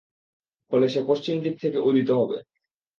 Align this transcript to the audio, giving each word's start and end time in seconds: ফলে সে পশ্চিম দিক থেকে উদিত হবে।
ফলে 0.71 0.87
সে 0.89 1.01
পশ্চিম 1.07 1.35
দিক 1.43 1.55
থেকে 1.61 1.77
উদিত 1.79 2.09
হবে। 2.11 2.37